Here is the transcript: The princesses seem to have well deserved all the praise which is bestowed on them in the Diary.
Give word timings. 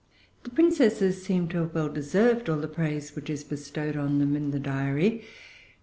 The 0.41 0.49
princesses 0.49 1.21
seem 1.21 1.47
to 1.49 1.59
have 1.59 1.75
well 1.75 1.87
deserved 1.87 2.49
all 2.49 2.57
the 2.57 2.67
praise 2.67 3.15
which 3.15 3.29
is 3.29 3.43
bestowed 3.43 3.95
on 3.95 4.17
them 4.17 4.35
in 4.35 4.49
the 4.49 4.59
Diary. 4.59 5.23